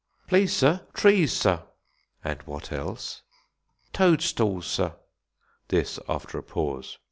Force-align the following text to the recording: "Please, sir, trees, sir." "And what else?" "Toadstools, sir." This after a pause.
"Please, 0.25 0.51
sir, 0.51 0.87
trees, 0.95 1.31
sir." 1.31 1.61
"And 2.23 2.41
what 2.47 2.71
else?" 2.71 3.21
"Toadstools, 3.93 4.65
sir." 4.65 4.95
This 5.67 5.99
after 6.09 6.39
a 6.39 6.43
pause. 6.43 6.97